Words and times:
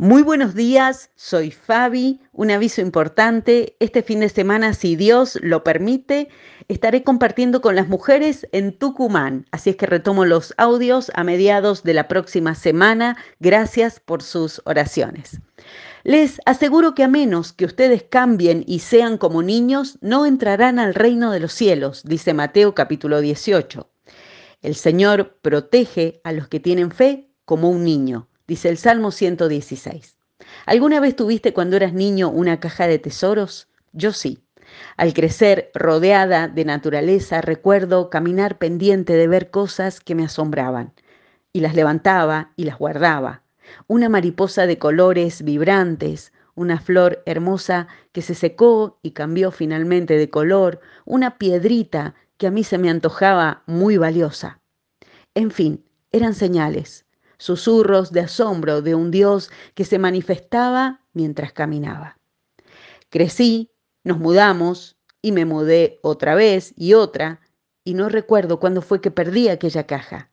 Muy 0.00 0.22
buenos 0.22 0.54
días, 0.54 1.10
soy 1.16 1.50
Fabi. 1.50 2.20
Un 2.30 2.52
aviso 2.52 2.80
importante, 2.80 3.74
este 3.80 4.04
fin 4.04 4.20
de 4.20 4.28
semana, 4.28 4.72
si 4.72 4.94
Dios 4.94 5.36
lo 5.42 5.64
permite, 5.64 6.28
estaré 6.68 7.02
compartiendo 7.02 7.60
con 7.60 7.74
las 7.74 7.88
mujeres 7.88 8.46
en 8.52 8.78
Tucumán. 8.78 9.46
Así 9.50 9.70
es 9.70 9.76
que 9.76 9.86
retomo 9.86 10.24
los 10.24 10.54
audios 10.56 11.10
a 11.16 11.24
mediados 11.24 11.82
de 11.82 11.94
la 11.94 12.06
próxima 12.06 12.54
semana. 12.54 13.16
Gracias 13.40 13.98
por 13.98 14.22
sus 14.22 14.62
oraciones. 14.66 15.40
Les 16.04 16.40
aseguro 16.46 16.94
que 16.94 17.02
a 17.02 17.08
menos 17.08 17.52
que 17.52 17.64
ustedes 17.64 18.04
cambien 18.04 18.62
y 18.68 18.78
sean 18.78 19.18
como 19.18 19.42
niños, 19.42 19.98
no 20.00 20.26
entrarán 20.26 20.78
al 20.78 20.94
reino 20.94 21.32
de 21.32 21.40
los 21.40 21.52
cielos, 21.52 22.04
dice 22.04 22.34
Mateo 22.34 22.72
capítulo 22.72 23.20
18. 23.20 23.90
El 24.62 24.76
Señor 24.76 25.40
protege 25.42 26.20
a 26.22 26.30
los 26.30 26.46
que 26.46 26.60
tienen 26.60 26.92
fe 26.92 27.32
como 27.44 27.68
un 27.68 27.82
niño 27.82 28.28
dice 28.48 28.70
el 28.70 28.78
Salmo 28.78 29.12
116. 29.12 30.16
¿Alguna 30.66 30.98
vez 30.98 31.14
tuviste 31.14 31.52
cuando 31.52 31.76
eras 31.76 31.92
niño 31.92 32.30
una 32.30 32.58
caja 32.58 32.88
de 32.88 32.98
tesoros? 32.98 33.68
Yo 33.92 34.12
sí. 34.12 34.42
Al 34.96 35.14
crecer 35.14 35.70
rodeada 35.74 36.48
de 36.48 36.64
naturaleza, 36.64 37.40
recuerdo 37.40 38.10
caminar 38.10 38.58
pendiente 38.58 39.14
de 39.14 39.28
ver 39.28 39.50
cosas 39.50 40.00
que 40.00 40.14
me 40.14 40.24
asombraban. 40.24 40.92
Y 41.52 41.60
las 41.60 41.74
levantaba 41.74 42.52
y 42.56 42.64
las 42.64 42.78
guardaba. 42.78 43.42
Una 43.86 44.08
mariposa 44.08 44.66
de 44.66 44.78
colores 44.78 45.42
vibrantes, 45.42 46.32
una 46.54 46.80
flor 46.80 47.22
hermosa 47.26 47.86
que 48.12 48.22
se 48.22 48.34
secó 48.34 48.98
y 49.02 49.12
cambió 49.12 49.50
finalmente 49.50 50.16
de 50.16 50.30
color, 50.30 50.80
una 51.04 51.38
piedrita 51.38 52.14
que 52.36 52.46
a 52.46 52.50
mí 52.50 52.64
se 52.64 52.78
me 52.78 52.90
antojaba 52.90 53.62
muy 53.66 53.96
valiosa. 53.96 54.60
En 55.34 55.50
fin, 55.50 55.84
eran 56.12 56.34
señales, 56.34 57.04
susurros 57.38 58.12
de 58.12 58.20
asombro 58.20 58.82
de 58.82 58.94
un 58.94 59.10
Dios 59.10 59.50
que 59.74 59.84
se 59.84 59.98
manifestaba 59.98 61.04
mientras 61.12 61.52
caminaba. 61.52 62.18
Crecí, 63.10 63.70
nos 64.04 64.18
mudamos 64.18 64.98
y 65.22 65.32
me 65.32 65.44
mudé 65.44 65.98
otra 66.02 66.34
vez 66.34 66.74
y 66.76 66.94
otra 66.94 67.40
y 67.84 67.94
no 67.94 68.08
recuerdo 68.08 68.60
cuándo 68.60 68.82
fue 68.82 69.00
que 69.00 69.10
perdí 69.10 69.48
aquella 69.48 69.86
caja. 69.86 70.30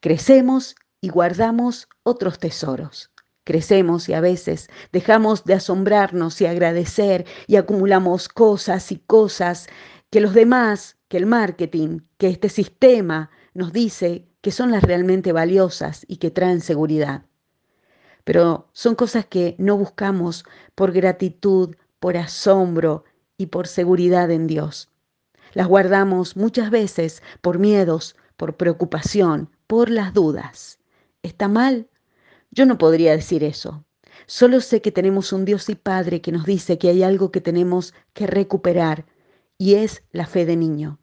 Crecemos 0.00 0.74
y 1.00 1.08
guardamos 1.08 1.88
otros 2.02 2.38
tesoros. 2.38 3.10
Crecemos 3.44 4.08
y 4.08 4.14
a 4.14 4.20
veces 4.20 4.68
dejamos 4.92 5.44
de 5.44 5.54
asombrarnos 5.54 6.40
y 6.40 6.46
agradecer 6.46 7.26
y 7.46 7.56
acumulamos 7.56 8.28
cosas 8.28 8.90
y 8.90 8.98
cosas 8.98 9.66
que 10.10 10.20
los 10.20 10.32
demás, 10.32 10.96
que 11.08 11.18
el 11.18 11.26
marketing, 11.26 12.00
que 12.16 12.28
este 12.28 12.48
sistema 12.48 13.30
nos 13.54 13.72
dice 13.72 14.26
que 14.40 14.50
son 14.50 14.70
las 14.70 14.82
realmente 14.82 15.32
valiosas 15.32 16.04
y 16.08 16.18
que 16.18 16.30
traen 16.30 16.60
seguridad. 16.60 17.24
Pero 18.24 18.68
son 18.72 18.94
cosas 18.94 19.26
que 19.26 19.54
no 19.58 19.78
buscamos 19.78 20.44
por 20.74 20.92
gratitud, 20.92 21.76
por 22.00 22.16
asombro 22.16 23.04
y 23.38 23.46
por 23.46 23.66
seguridad 23.66 24.30
en 24.30 24.46
Dios. 24.46 24.90
Las 25.52 25.68
guardamos 25.68 26.36
muchas 26.36 26.70
veces 26.70 27.22
por 27.40 27.58
miedos, 27.58 28.16
por 28.36 28.56
preocupación, 28.56 29.50
por 29.66 29.88
las 29.88 30.12
dudas. 30.12 30.78
¿Está 31.22 31.48
mal? 31.48 31.88
Yo 32.50 32.66
no 32.66 32.76
podría 32.76 33.12
decir 33.12 33.44
eso. 33.44 33.84
Solo 34.26 34.60
sé 34.60 34.80
que 34.80 34.92
tenemos 34.92 35.32
un 35.32 35.44
Dios 35.44 35.68
y 35.68 35.74
Padre 35.74 36.20
que 36.20 36.32
nos 36.32 36.44
dice 36.44 36.78
que 36.78 36.88
hay 36.88 37.02
algo 37.02 37.30
que 37.30 37.40
tenemos 37.40 37.94
que 38.12 38.26
recuperar 38.26 39.06
y 39.58 39.74
es 39.74 40.02
la 40.12 40.26
fe 40.26 40.44
de 40.44 40.56
niño. 40.56 40.98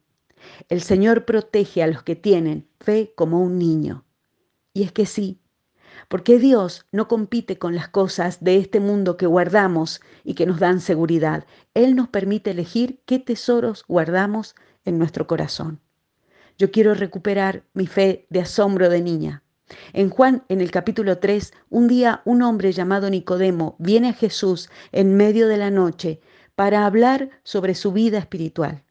El 0.68 0.82
Señor 0.82 1.24
protege 1.24 1.82
a 1.82 1.86
los 1.86 2.02
que 2.02 2.16
tienen 2.16 2.68
fe 2.80 3.12
como 3.16 3.40
un 3.42 3.58
niño. 3.58 4.04
Y 4.74 4.84
es 4.84 4.92
que 4.92 5.06
sí, 5.06 5.42
porque 6.08 6.38
Dios 6.38 6.86
no 6.92 7.08
compite 7.08 7.58
con 7.58 7.74
las 7.74 7.88
cosas 7.88 8.42
de 8.42 8.56
este 8.56 8.80
mundo 8.80 9.16
que 9.16 9.26
guardamos 9.26 10.00
y 10.24 10.34
que 10.34 10.46
nos 10.46 10.58
dan 10.58 10.80
seguridad. 10.80 11.46
Él 11.74 11.94
nos 11.94 12.08
permite 12.08 12.50
elegir 12.50 13.00
qué 13.06 13.18
tesoros 13.18 13.84
guardamos 13.88 14.54
en 14.84 14.98
nuestro 14.98 15.26
corazón. 15.26 15.80
Yo 16.58 16.70
quiero 16.70 16.94
recuperar 16.94 17.64
mi 17.72 17.86
fe 17.86 18.26
de 18.30 18.40
asombro 18.40 18.88
de 18.88 19.00
niña. 19.00 19.42
En 19.92 20.10
Juan, 20.10 20.44
en 20.48 20.60
el 20.60 20.70
capítulo 20.70 21.18
3, 21.18 21.52
un 21.70 21.88
día 21.88 22.20
un 22.24 22.42
hombre 22.42 22.72
llamado 22.72 23.08
Nicodemo 23.08 23.76
viene 23.78 24.10
a 24.10 24.12
Jesús 24.12 24.68
en 24.92 25.16
medio 25.16 25.48
de 25.48 25.56
la 25.56 25.70
noche 25.70 26.20
para 26.54 26.84
hablar 26.84 27.30
sobre 27.42 27.74
su 27.74 27.92
vida 27.92 28.18
espiritual. 28.18 28.84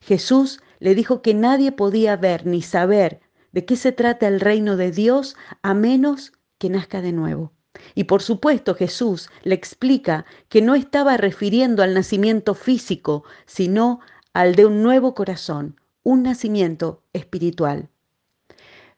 Jesús 0.00 0.60
le 0.80 0.94
dijo 0.94 1.22
que 1.22 1.34
nadie 1.34 1.72
podía 1.72 2.16
ver 2.16 2.46
ni 2.46 2.62
saber 2.62 3.20
de 3.52 3.64
qué 3.64 3.76
se 3.76 3.92
trata 3.92 4.28
el 4.28 4.40
reino 4.40 4.76
de 4.76 4.90
Dios 4.90 5.36
a 5.62 5.74
menos 5.74 6.32
que 6.58 6.70
nazca 6.70 7.00
de 7.02 7.12
nuevo. 7.12 7.52
Y 7.94 8.04
por 8.04 8.22
supuesto 8.22 8.74
Jesús 8.74 9.30
le 9.42 9.54
explica 9.54 10.24
que 10.48 10.62
no 10.62 10.74
estaba 10.74 11.16
refiriendo 11.16 11.82
al 11.82 11.94
nacimiento 11.94 12.54
físico, 12.54 13.24
sino 13.46 14.00
al 14.32 14.54
de 14.54 14.66
un 14.66 14.82
nuevo 14.82 15.14
corazón, 15.14 15.80
un 16.02 16.22
nacimiento 16.22 17.02
espiritual. 17.12 17.88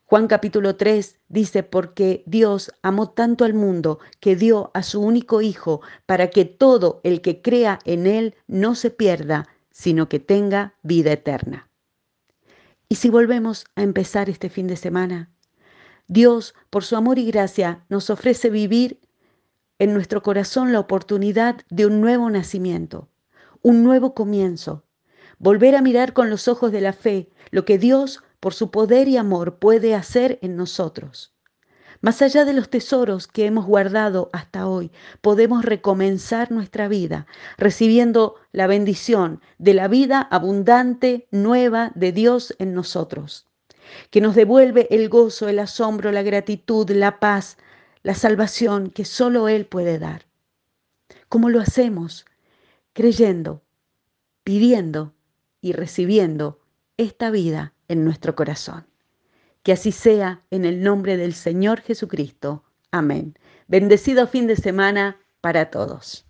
Juan 0.05 0.27
capítulo 0.27 0.75
3 0.75 1.19
dice, 1.29 1.63
porque 1.63 2.25
Dios 2.27 2.73
amó 2.83 3.11
tanto 3.11 3.45
al 3.45 3.55
mundo 3.55 4.01
que 4.19 4.35
dio 4.35 4.73
a 4.75 4.83
su 4.83 5.01
único 5.01 5.41
Hijo 5.41 5.83
para 6.07 6.31
que 6.31 6.45
todo 6.45 7.01
el 7.05 7.21
que 7.21 7.43
crea 7.43 7.79
en 7.85 8.09
Él 8.09 8.35
no 8.49 8.75
se 8.75 8.91
pierda, 8.91 9.47
sino 9.71 10.09
que 10.09 10.19
tenga 10.19 10.75
vida 10.83 11.13
eterna. 11.13 11.70
Y 12.93 12.97
si 12.97 13.09
volvemos 13.09 13.67
a 13.77 13.85
empezar 13.85 14.29
este 14.29 14.49
fin 14.49 14.67
de 14.67 14.75
semana, 14.75 15.31
Dios, 16.09 16.57
por 16.71 16.83
su 16.83 16.97
amor 16.97 17.21
y 17.21 17.27
gracia, 17.31 17.85
nos 17.89 18.11
ofrece 18.11 18.51
vivir 18.51 18.99
en 19.79 19.95
nuestro 19.95 20.25
corazón 20.25 20.73
la 20.73 20.81
oportunidad 20.81 21.61
de 21.71 21.87
un 21.87 22.01
nuevo 22.01 22.29
nacimiento, 22.31 23.09
un 23.63 23.85
nuevo 23.85 24.13
comienzo, 24.13 24.85
volver 25.39 25.77
a 25.77 25.83
mirar 25.83 26.15
con 26.15 26.31
los 26.31 26.49
ojos 26.49 26.73
de 26.73 26.81
la 26.81 26.93
fe 26.93 27.31
lo 27.53 27.65
que 27.65 27.79
Dios, 27.79 28.25
por 28.41 28.55
su 28.55 28.73
poder 28.73 29.07
y 29.07 29.19
amor, 29.19 29.61
puede 29.61 29.95
hacer 29.95 30.41
en 30.43 30.57
nosotros. 30.57 31.33
Más 32.01 32.23
allá 32.23 32.45
de 32.45 32.53
los 32.53 32.71
tesoros 32.71 33.27
que 33.27 33.47
hemos 33.47 33.67
guardado 33.67 34.31
hasta 34.33 34.67
hoy, 34.67 34.91
podemos 35.21 35.65
recomenzar 35.65 36.51
nuestra 36.51 36.89
vida 36.89 37.27
recibiendo 37.59 38.37
la 38.53 38.67
bendición 38.67 39.41
de 39.59 39.75
la 39.75 39.89
vida 39.89 40.21
abundante, 40.21 41.29
nueva 41.31 41.93
de 41.95 42.13
Dios 42.13 42.55
en 42.59 42.75
nosotros, 42.75 43.47
que 44.11 44.21
nos 44.21 44.35
devuelve 44.35 44.87
el 44.91 45.09
gozo, 45.09 45.49
el 45.49 45.59
asombro, 45.59 46.13
la 46.13 46.23
gratitud, 46.23 46.89
la 46.91 47.21
paz, 47.21 47.59
la 48.03 48.15
salvación 48.15 48.91
que 48.91 49.05
solo 49.05 49.49
Él 49.49 49.67
puede 49.67 49.99
dar. 49.99 50.27
¿Cómo 51.29 51.51
lo 51.51 51.61
hacemos? 51.61 52.25
Creyendo, 52.93 53.63
pidiendo 54.43 55.13
y 55.61 55.73
recibiendo 55.73 56.61
esta 56.97 57.31
vida 57.31 57.75
en 57.89 58.05
nuestro 58.05 58.35
corazón. 58.35 58.90
Que 59.63 59.73
así 59.73 59.93
sea 59.93 60.41
en 60.51 60.65
el 60.65 60.83
nombre 60.83 61.17
del 61.17 61.35
Señor 61.35 61.81
Jesucristo. 61.81 62.65
Amén. 62.91 63.37
Bendecido 63.69 64.27
fin 64.27 64.47
de 64.47 64.57
semana 64.57 65.19
para 65.41 65.71
todos. 65.71 66.27